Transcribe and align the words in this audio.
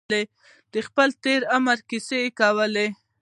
د 0.73 0.75
خپل 0.87 1.09
تېر 1.23 1.41
عمر 1.55 1.77
کیسې 1.89 2.19
یې 2.25 2.29
کولې. 2.39 2.87